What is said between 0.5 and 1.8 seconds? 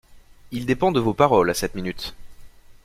Il dépend de vos paroles, à cette